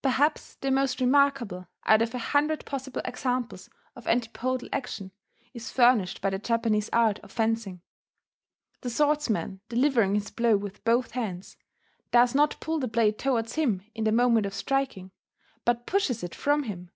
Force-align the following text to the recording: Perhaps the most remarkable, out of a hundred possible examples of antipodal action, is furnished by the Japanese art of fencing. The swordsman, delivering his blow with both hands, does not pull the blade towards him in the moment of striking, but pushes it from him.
Perhaps 0.00 0.54
the 0.62 0.70
most 0.70 0.98
remarkable, 0.98 1.68
out 1.84 2.00
of 2.00 2.14
a 2.14 2.18
hundred 2.18 2.64
possible 2.64 3.02
examples 3.04 3.68
of 3.94 4.06
antipodal 4.06 4.70
action, 4.72 5.12
is 5.52 5.70
furnished 5.70 6.22
by 6.22 6.30
the 6.30 6.38
Japanese 6.38 6.88
art 6.90 7.18
of 7.18 7.30
fencing. 7.30 7.82
The 8.80 8.88
swordsman, 8.88 9.60
delivering 9.68 10.14
his 10.14 10.30
blow 10.30 10.56
with 10.56 10.82
both 10.84 11.10
hands, 11.10 11.58
does 12.12 12.34
not 12.34 12.58
pull 12.60 12.78
the 12.78 12.88
blade 12.88 13.18
towards 13.18 13.56
him 13.56 13.82
in 13.94 14.04
the 14.04 14.10
moment 14.10 14.46
of 14.46 14.54
striking, 14.54 15.10
but 15.66 15.84
pushes 15.84 16.22
it 16.24 16.34
from 16.34 16.62
him. 16.62 16.90